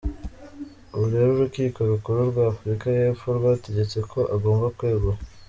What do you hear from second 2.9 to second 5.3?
yepfo rwategetse ko agomba kwegura.